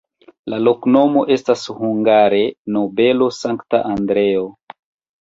[0.53, 2.41] La loknomo estas hungare:
[2.79, 4.53] nobelo-Sankta Andreo.